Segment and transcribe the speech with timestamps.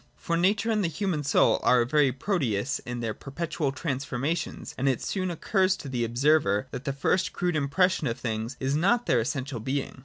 [0.17, 4.89] For Nature and the human soul are a very Proteus in their perpetual transformations; and
[4.89, 9.05] it soon occurs to the observer that the first crude impression of things is not
[9.05, 9.99] their essential being.